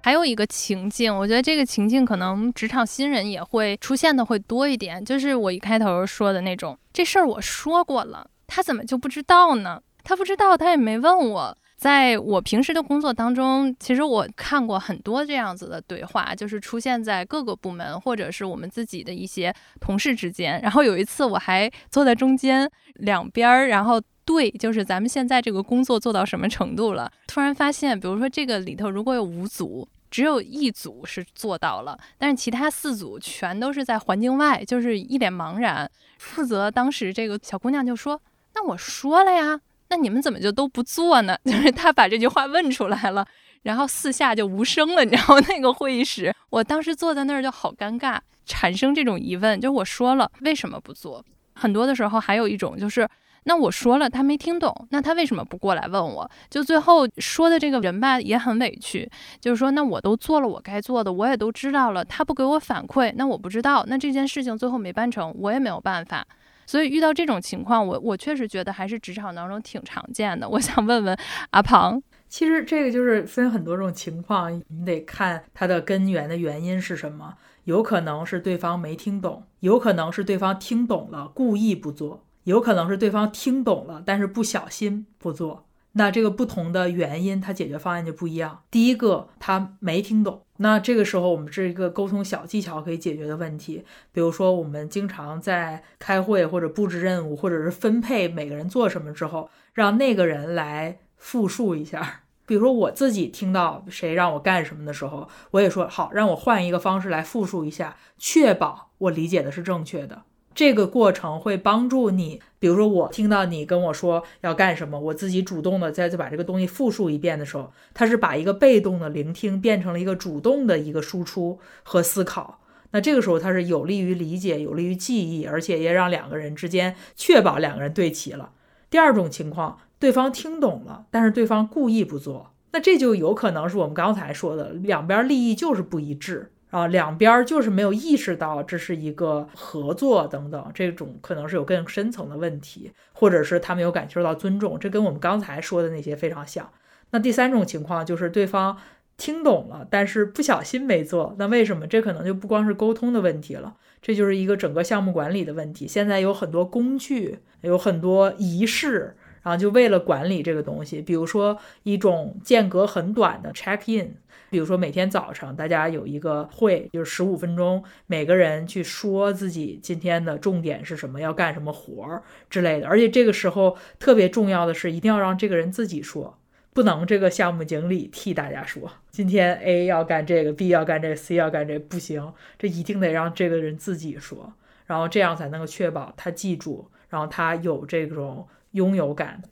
[0.02, 9.82] 还有一个情境，我觉得这个情境可能职场新人也会出现的会多一点，就是我一开头说的那种，这事儿我说过了，他怎么就不知道呢？
[10.04, 11.56] 他不知道，他也没问我。
[11.76, 20.61] 在我平时的工作当中，其实我看过很多这样子的对话，就是出现在各个部门或者是我们自己的一些同事之间。
[20.61, 27.10] 然后有一次我还坐在中间，两边儿，然后对，就是咱们现在这个工作做到什么程度了？
[27.26, 29.88] 突然发现，比如说这个里头如果有五组。
[30.10, 35.90] 只有一组是做到了，但是其他四组全都是在环境外，就是一脸茫然。
[36.16, 38.18] 负责当时这个小姑娘就说
[38.56, 39.60] ：“那我说了呀，
[39.90, 43.26] 那你们怎么就都不做呢？” 就是她把这句话问出来了，
[43.64, 45.04] 然后四下就无声了。
[45.04, 51.22] 你知道 那个会议室，我当时坐在那儿就好尴尬，产生这种疑问，就我说了为什么不做？
[51.52, 53.06] 很多的时候还有一种就是。
[53.48, 56.30] 那我说了，他没听懂，那他为什么不过来问我？
[56.50, 66.22] 就最后说的这个人吧，也很委屈，就是说，那我都做了我该做的，我也都知道了，他不给我反馈，那我不知道，那这件事情最后没办成，我也没有办法。
[66.66, 70.46] 所以遇到这种情况，我我确实觉得还是职场当中挺常见的。
[70.46, 71.18] 我想问问
[71.52, 77.32] 阿庞，其实这个就是分很多种情况，你得看它的根源的原因是什么，
[77.64, 82.26] 有可能是对方没听懂，有可能是对方听懂了故意不做。
[82.44, 85.66] 有可能是对方听懂了，但是不小心不做。
[85.92, 88.62] 那这个不同的原因，它解决方案就不一样。
[88.70, 93.85] 第一个，他没听懂，那这个时候我们是一个沟通小技巧可以解决的问题。
[94.12, 102.20] 比如说，我们经常在开会或者布置任务，或者是分配每个人做什么之后，让那个人来复述一下。
[102.46, 110.22] 比如说，我自己听到谁让我干什么的时候，我也说好，让我换一个方式来复述一下，确保我理解的是正确的。
[110.59, 122.59] 这个过程会帮助你，比如说我听到你跟我说要干什么，我自己主动的再次把这个东西复述一遍的时候，它是把一个被动的聆听变成了一个主动的一个输出和思考。
[122.90, 128.51] 那这个时候它是有利于理解，有利于记忆，而且也让两个人之间确保两个人对齐了。
[128.90, 136.51] 第二种情况，对方听懂了，但是对方故意不做，那这就有可能是我们刚才说的两边利益就是不一致。
[136.70, 146.70] 啊，两边就是没有意识到这是一个合作等等，这种可能是有更深层的问题，或者是他没有感受到尊重，这跟我们刚才说的那些非常像。
[147.11, 148.76] 那第三种情况就是对方
[149.16, 151.87] 听懂了，但是不小心没做，那为什么？
[151.87, 155.88] 这可能就不光是沟通的问题了，这就是一个整个项目管理的问题。
[155.88, 164.16] 现在有很多工具，有很多仪式，然后就为了管理这个东西，比如说一种间隔很短的 check in。
[164.51, 172.88] 比如说每天早上大家有一个会，就是十五分钟，每个人去说自己今天的重点是什么，要干什么活儿之类的。
[172.88, 176.38] 而且这个时候特别重要的是，一定要让这个人自己说，
[176.73, 178.90] 不能这个项目经理替大家说。
[179.11, 184.53] 今天 A 要干这个，B 要干这个，C 要干这，不行，这一定得让这个人自己说。
[184.87, 189.42] 然后这样才能够确保他记住，然后他有这种拥有感。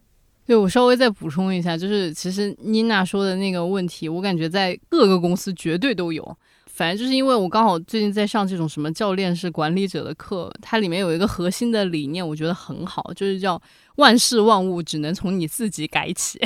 [0.46, 6.36] 对我稍微再补充一下，就是其实妮娜说的那个问题，我感觉在各个公司绝对都有。
[6.66, 13.60] 反正就是因为我刚好最近在上这种什么教练式管理者的课，它里面有一个核心的理念，我觉得很好，就是叫
[13.96, 16.38] 万事万物只能从你自己改起。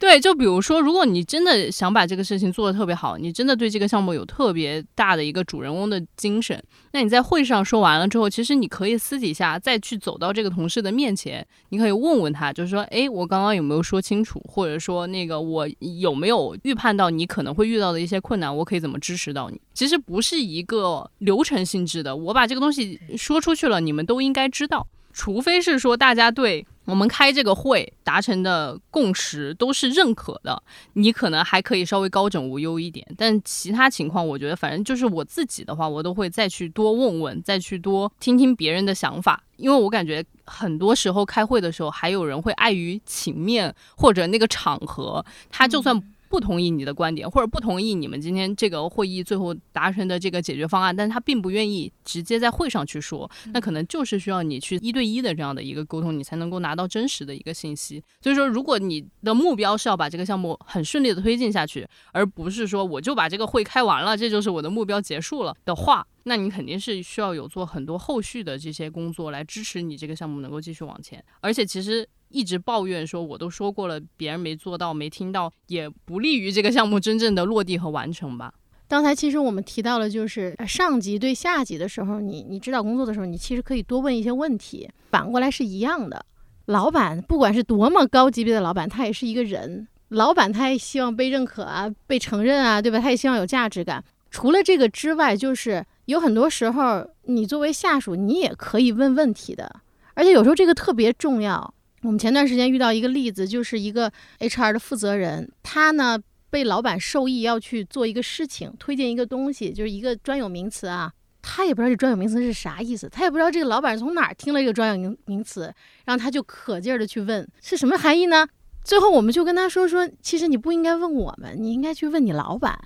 [0.00, 6.58] 对，就比如说，如果你真的想把这个事情做得特别好，你真的对这个项目有特别大的一个主人翁的精神，
[6.92, 15.68] 那你在会上说完了之后，其实你可以私底下再去走到这个同事的面前，你可以问问他，就是说，哎，我刚刚有没有说清楚，或者说那个我
[16.00, 19.60] 有没有预判到你可能会遇到的一些困难，我可以怎么支持到你？
[19.74, 26.66] 其实不是一个流程性质的，我把这个东西说出去了，你们都应该知道，除非是说大家对。
[26.90, 30.60] 我们开这个会达成的共识都是认可的，
[30.94, 46.02] 你可能还可以稍微高枕无忧一点，但其他情况，我觉得反正就是我自己的话，我都会再去多问问，再去多听听别人的想法，因为我感觉很多时候开会的时候，还有人会碍于情面或者那个场合，他就算。
[46.30, 58.00] 不同意你的观点，或者不同意你们今天这个会议最后达成的这个解决方案，但是他并不愿意直接在会上去说，那可能就是需要你去一对一的这样的一个沟通，你才能够拿到真实的一个信息。
[58.20, 71.22] 所以说，如果你的目标是要把这个项目很顺利的推进下去，而不是说我就把这个会开完了，这就是我的目标结束了的话，那你肯定是需要有做很多后续的这些工作来支持你这个项目能够继续往前。
[71.40, 72.08] 而且其实。
[72.30, 78.54] 一直抱怨说，我都说过了，别人没做到，没听到，也不利于这个项目真正的落地和完成吧。
[78.88, 84.90] 刚才其实我们提到了，就是上级对下级的时候，你你指导工作的时候，你其实可以多问一些问题。
[85.10, 86.24] 反过来是一样的，
[86.66, 89.86] 老板不管是多么高级别的老板，他也是一个人。
[90.08, 92.98] 老板他也希望被认可啊，被承认啊，对吧？
[92.98, 94.02] 他也希望有价值感。
[94.32, 99.80] 除了这个之外，就是有很多时候，你作为下属，你也可以问问题的，
[100.14, 101.72] 而且有时候这个特别重要。
[102.02, 115.72] 我们前段时间遇到一个例子，就是一个 HR 的负责人，他呢被老板授意要去做一个事情，推荐一个东西，就是一个专有名词啊，他也不知道这专有名词是啥意思，他也不知道这个老板从哪儿听了这个专有名名词，
[116.04, 118.48] 然后他就可劲儿的去问是什么含义呢？
[118.82, 122.78] 最后我们就跟他说说，其实你不应该问我们，你应该去问你老板，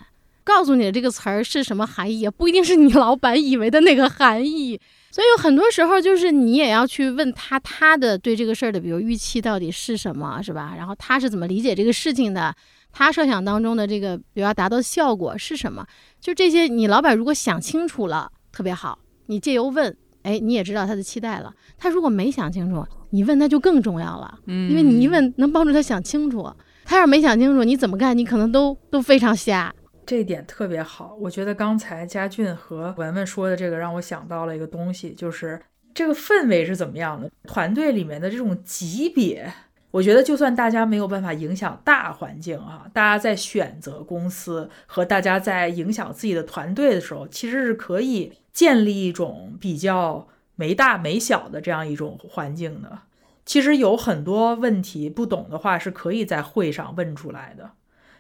[0.45, 4.79] 告诉你这个词儿是什么含义，也不一定是你老板以为的那个含义。
[5.11, 10.75] 所以有很多时候，就是你也要去问他，他的对这个事儿的，比如预期到底是什么，是吧？
[10.77, 12.55] 然后他是怎么理解这个事情的？
[12.93, 15.87] 他设想当中的这个，比如要达到效果是什么？
[16.21, 18.99] 就这些，你老板如果想清楚了，特别好。
[19.27, 21.53] 你借由问，哎，你也知道他的期待了。
[21.79, 26.53] 他如果没想清楚，你问那就更重要了，嗯，因为你一问能帮助他想清楚。
[26.85, 29.73] 他要是没想清楚，你怎么干，你可能都都非常瞎。
[30.07, 35.61] 这一点特别好，我觉得刚才佳俊和文文说的这个让我想到了一个东西，就是
[35.93, 39.53] 这个氛围是怎么样的，团队里面的这种级别，
[39.91, 52.99] 我觉得就算大家没有办法影响大环境啊，大家在选择公司和大家在影响自己的团队的时候，其实是可以建立一种比较没大没小的这样一种环境的。
[53.47, 57.71] 其实有很多问题不懂的话，是可以在会上问出来的。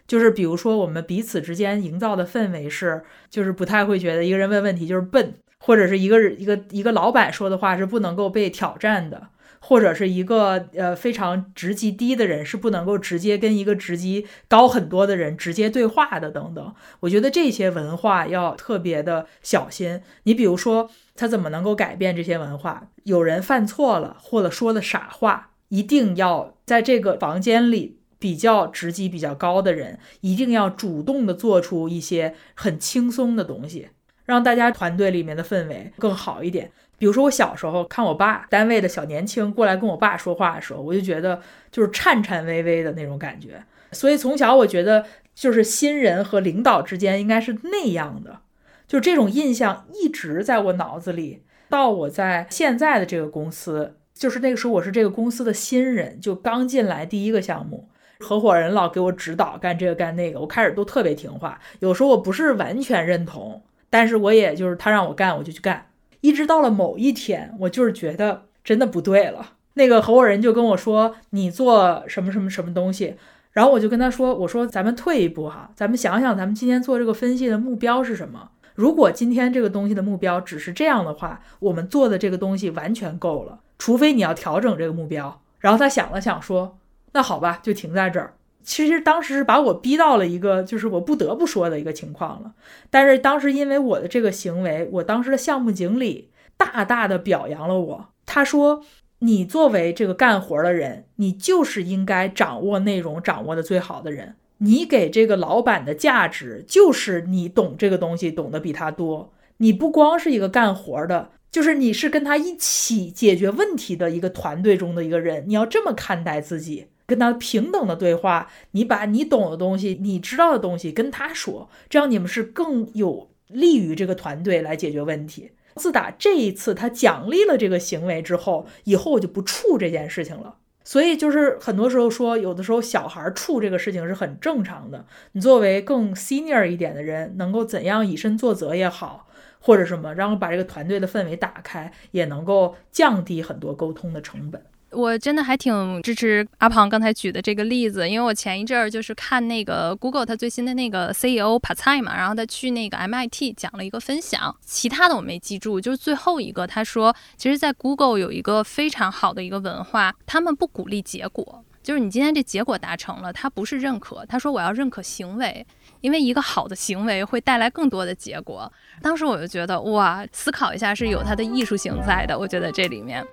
[0.06, 9.28] 就是比如说，我们彼此之间营造的氛围是，就是不太会觉得一个人问问题就是笨，或者是一个一个一个老板说的话是不能够被挑战的，
[9.60, 16.74] 或者是一个呃非常职级低的人是不能够直接跟一个职级高很多的人直接对话的等等。
[17.00, 20.02] 我觉得这些文化要特别的小心。
[20.24, 22.88] 你比如说，他怎么能够改变这些文化？
[23.04, 28.00] 有人犯错了或者说了傻话，一定要在这个房间里。
[28.24, 33.88] 比较职级比较高的人，一定要主动的做出一些很轻松的东西，
[34.24, 36.72] 让大家团队里面的氛围更好一点。
[36.96, 41.38] 比如说，我小时候看我爸单位的小年轻过来跟我爸说话的时候，我就觉得
[41.70, 43.62] 就是颤颤巍巍的那种感觉。
[43.92, 45.04] 所以从小我觉得，
[45.34, 48.40] 就是新人和领导之间应该是那样的，
[48.88, 51.42] 就这种印象一直在我脑子里。
[51.68, 57.90] 到我在现在的这个公司，就是那个时候我是这个公司的新人，就刚进来第一个项目。
[58.24, 61.60] 合伙人老给我指导干这个干那个，我开始都特别听话。
[61.80, 65.86] 有时候我不是完全认同，但是我也就是他让我干，我就去干。
[66.22, 69.52] 一直到了某一天，我就是觉得真的不对了。
[69.74, 73.16] 那个合伙人就跟我说：“你做什么什么什么东西。”
[73.52, 78.50] 然后我就跟他说：“我说咱们退一步哈，咱们想想咱们今天做这个分析的目标是什么？
[78.74, 83.60] 如果今天这个东西的目标只是这样的话，我们做的这个东西完全够了。
[83.78, 86.78] 除非你要调整这个目标。”然后他想了想说。
[87.14, 88.34] 那好吧，就停在这儿。
[88.62, 92.54] 其实当时是把我逼到了一个就是我不得不说的一个情况了。
[92.90, 98.08] 但是当时因为我的这个行为，我当时的项目经理大大的表扬了我。
[98.26, 98.82] 他说
[99.20, 104.36] ：“你作为这个干活的人，你就是应该掌握内容掌握的最好的人。
[104.58, 109.32] 你给这个老板的价值，就是你懂这个东西，懂得比他多。
[109.58, 115.44] 你不光是一个干活的，就是你是跟他一起解决问题的一个团队中的一个人。
[115.46, 118.50] 你要这么看待自己，跟他平等的对话。
[118.72, 130.56] 你把你懂的东西，你知道的东西跟他说，这样你们是更有利于这个团队来解决问题。”自打这一次他奖励了这个行为之后，以后我就不处这件事情了。
[130.84, 135.04] 所以就是很多时候说，有的时候小孩处这个事情是很正常的。
[135.32, 139.26] 你作为更 senior 一点的人，能够怎样以身作则也好，
[139.58, 144.62] 或者什么，然后把这个团队的氛围打开，也能够降低很多沟通的成本。
[144.94, 165.66] 我真的还挺支持阿庞刚才举的这个例子，因为我前一阵儿就是看那个 Google 它最新的那个 CEO 帕菜嘛，然后他去那个 MIT 讲了一个分享，其他的我没记住，就是最后一个他说，其实，在 Google 有一个非常好的一个文化，他们不鼓励结果，就是你今天这结果达成了，他不是认可，他说我要认可行为，
[166.00, 168.72] 因为一个好的行为会带来更多的结果。
[169.02, 173.24] 当时我就觉得哇，思考一下是有它的艺术性在的，我觉得这里面。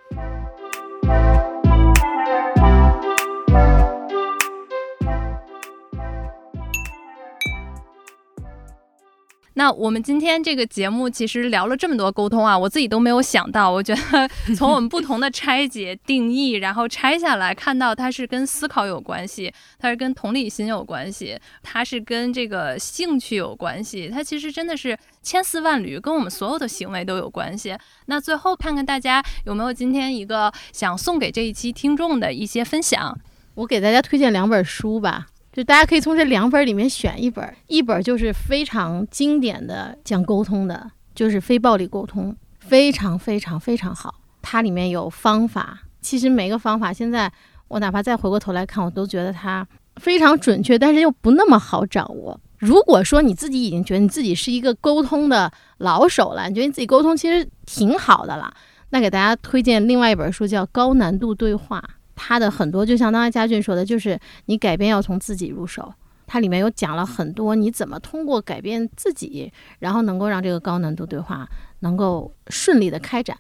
[9.55, 13.69] 那我们今天这个节目其实聊了这么多沟通啊，我自己都没有想到。
[13.69, 27.75] 我觉得 从我们不同的拆解定义，然后拆下来看到它是跟思考有关系，它是跟同理心有关系，它是跟这个兴趣有关系，它其实真的是千丝万缕，跟我们所有的行为都有关系。
[28.05, 33.17] 那最后看看大家有没有今天一个想送给这一期听众的一些分享。
[33.55, 35.27] 我给大家推荐两本书吧。
[35.51, 44.15] 就大家可以从这两本里面选一本，一本就是非常经典的讲沟通的，就是非暴力沟通，非常非常非常好。
[44.41, 47.31] 它里面有方法，其实每个方法现在
[47.67, 52.39] 我哪怕再回过头来看，我都觉得它非常准确，但是又不那么好掌握。
[52.57, 58.53] 如果说你自己已经觉得你自己是一个沟通的老手了，你觉得你自己沟通其实挺好的了，
[58.91, 61.83] 那给大家推荐另外一本书，叫《高难度对话》。
[62.23, 65.91] 它的很多就像刚才佳俊说的，就是你改变要从自己入手。
[66.27, 71.49] 它里面有讲了很多你怎么通过改变自己，然后能够让这个高难度对话
[71.79, 73.35] 能够顺利的开展。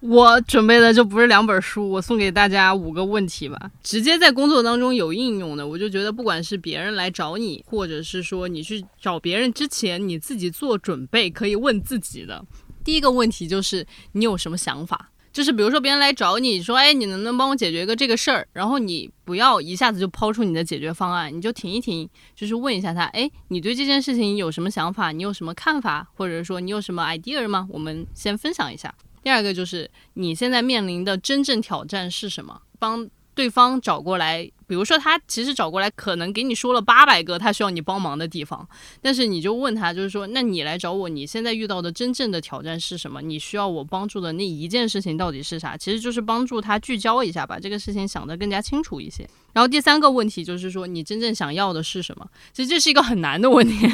[0.00, 5.66] 我准备的就不是两本书，我送给大家五个问题吧，直接在工作当中有应用的。
[5.66, 12.44] 我就觉得不管是别人来找你，或者是说你去找别人之前，你自己做准备可以问自己的
[12.84, 15.10] 第一个问题就是你有什么想法。
[15.36, 18.48] 就是比如说别人来找你说，哎，你能不能帮我解决一个这个事儿？
[18.54, 25.12] 然后你不要一下子就抛出你的解决方案，你就停一停，就是问一下他，哎，你对这件事情有什么想法？
[25.12, 26.08] 你有什么看法？
[26.14, 27.68] 或者说你有什么 idea 吗？
[27.70, 28.94] 我们先分享一下。
[29.22, 32.58] 第二个就是你现在面临的真正挑战是什么？
[32.78, 34.50] 帮对方找过来。
[34.66, 38.68] 比如说，他其实找过来，可能给你说了八百个他需要你帮忙的地方，
[39.00, 43.22] 但是你就问他，就是说，那你来找我，你现在遇到的真正的挑战是什么？
[43.22, 45.76] 你需要我帮助的那一件事情到底是啥？
[45.76, 49.28] 其实就是帮助他聚焦一下，把这个事情想得更加清楚一些。
[49.52, 52.26] 然后第三个问题就是说，你真正想要的是什么？
[52.52, 53.88] 其实这是一个很难的问题，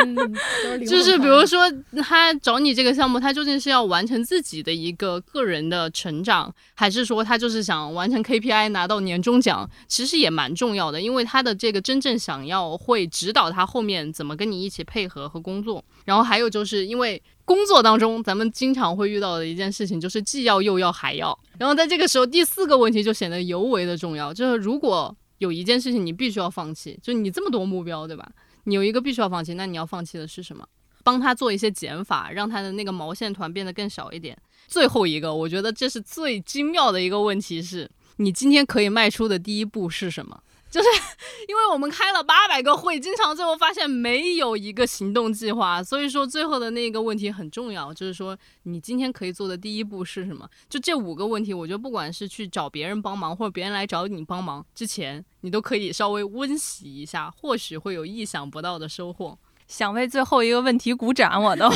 [0.86, 1.70] 就是比如说
[2.02, 9.68] 他找你这个项目，他究竟是要完成自己的一个个人的成长，还是说他就是想完成 KPI 拿到年终奖？
[9.96, 15.82] 其实也蛮重要的，因为他的这个真正想要会指导他后面怎么跟你一起配合和工作。
[16.04, 21.38] 然后还有就是因为工作当中，咱们经常会遇到的一件事情就是既要又要还要。
[21.58, 28.30] 然后在这个时候，第四个问题就显得尤为的重要，就是如果有一件事情你必须要放弃，就你这么多目标，对吧？
[28.64, 30.62] 你有一个必须要放弃，那你要放弃的是什么？
[31.02, 34.36] 帮他做一些减法，让他的那个毛线团变得更小一点。
[34.68, 37.90] 最后一个，我觉得这是最精妙的一个问题是。
[38.16, 40.40] 你今天可以迈出的第一步是什么？
[40.68, 40.88] 就是
[41.48, 50.46] 因为我们开了八百个会，经常最后发现没有一个行动计划，所以说最后的那个问题很重要，就是说你今天可以做的第一步是什么？
[50.68, 59.38] 就这五个问题，我觉得不管是去找别人帮忙，或者别人来找你帮忙之前，你都可以稍微温习一下，或许会有意想不到的收获。
[59.68, 61.68] 想为最后一个问题鼓掌，我都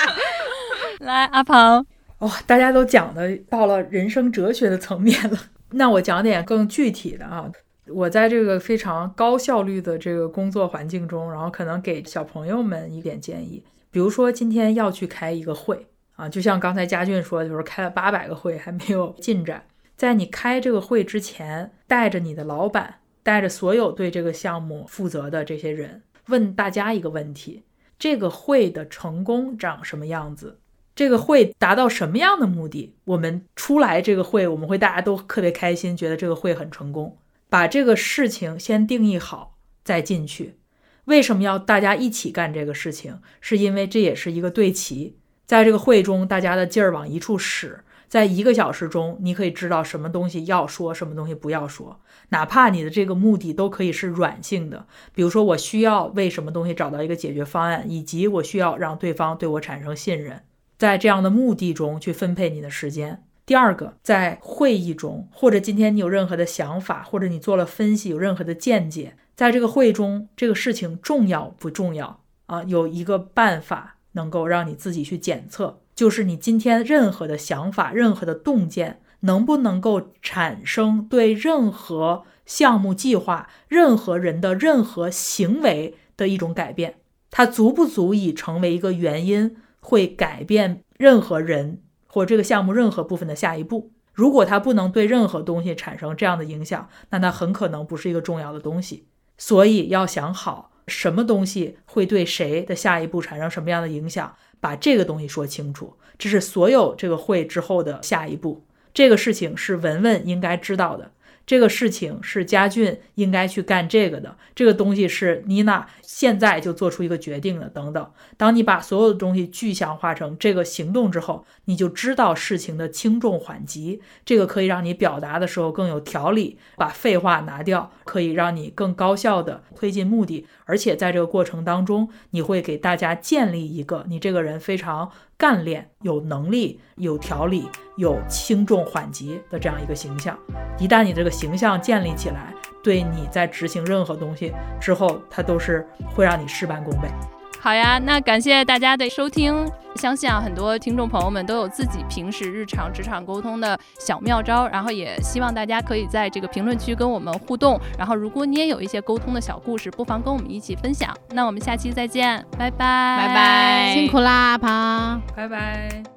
[1.00, 1.86] 来，阿鹏。
[2.20, 5.38] 哇，大家都讲的到了人生哲学的层面了，
[5.72, 7.50] 那我讲点更具体的啊。
[7.88, 15.86] 我在这个非常高效率的这个工作环境中，然后可能给小朋友们一点建议，比如说今天要去开一个会
[16.16, 27.62] 啊，就像刚才佳俊说的，就是开了八百个会还没有进展，在你开这个会之前，带着你的老板，带着所有对这个项目负责的这些人，问大家一个问题：
[27.98, 30.58] 这个会的成功长什么样子？
[30.96, 32.94] 这个会达到什么样的目的？
[33.04, 37.18] 我们出来这个会，我们会大家都特别开心，觉得这个会很成功。
[37.50, 40.56] 把这个事情先定义好，再进去。
[41.04, 43.20] 为什么要大家一起干这个事情？
[43.42, 52.00] 是因为这也是一个对齐，在这个会中，大家的劲儿往一处使，在一个小时中，你可以知道什么东西要说，什么东西不要说。
[52.30, 60.42] 哪怕你的这个目的都可以是软性的，比如说我需要为什么东西找到一个解决方案，以及我需要让对方对我产生信任，
[60.78, 63.22] 在这样的目的中去分配你的时间。
[63.44, 72.64] 第二个，在会议中，或者今天你有任何的想法，或者你做了分析，有任何的见解，在这个会中，这个事情重要不重要啊？
[72.64, 86.96] 有一个办法能够让你自己去检测，就是你今天任何的想法、任何的洞见，能不能够产生对任何项目计划、任何人的任何行为的一种改变？
[87.30, 89.56] 它足不足以成为一个原因，
[89.86, 91.80] 会改变任何人？
[92.08, 99.06] 或这个项目任何部分的下一步，如果它不能对任何东西产生这样的影响，那它很可能不是一个重要的东西。
[99.38, 105.96] 所以要想好什么东西会对谁的下一步产生什么样的影响，把这个东西说清楚。
[106.18, 108.66] 这是所有这个会之后的下一步。
[108.92, 111.12] 这个事情是文文应该知道的。
[111.46, 118.10] 这个事情是家俊应该去干这个的，这个东西是妮娜现在就做出一个决定的，等等。
[118.36, 124.02] 当你把所有的东西具象化成这个行动之后，你就知道事情的轻重缓急。
[124.24, 130.46] 这个可以让你表达的时候更有条理，把废话拿掉，可以让你更高效的推进目的。
[130.66, 135.10] 而且在这个过程当中，你会给大家建立一个你这个人非常。
[135.38, 140.34] 干练、有能力、有条理、有轻重缓急的这样一个形象，
[140.78, 144.50] 一旦你这个形象建立起来，对你在执行任何东西
[144.80, 147.35] 之后，它都是会让你事半功倍。
[147.60, 149.66] 好呀，那感谢大家的收听。
[149.96, 157.80] 相信啊，很多听众朋友们都有自己平时日常职场沟通的小妙招，然后也希望大家可以在这个评论区跟我们互动。
[157.98, 161.16] 然后，如果你也有一些沟通的小故事，不妨跟我们一起分享。
[161.30, 162.76] 那我们下期再见，拜拜，
[163.18, 166.15] 拜拜，辛苦啦，阿庞，拜拜。